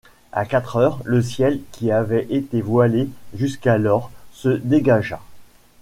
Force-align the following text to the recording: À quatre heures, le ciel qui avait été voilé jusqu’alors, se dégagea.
À 0.31 0.47
quatre 0.47 0.77
heures, 0.77 0.97
le 1.05 1.21
ciel 1.21 1.59
qui 1.71 1.91
avait 1.91 2.25
été 2.31 2.59
voilé 2.61 3.07
jusqu’alors, 3.35 4.09
se 4.31 4.49
dégagea. 4.49 5.21